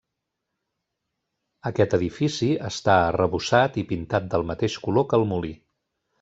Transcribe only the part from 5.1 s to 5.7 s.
que el molí.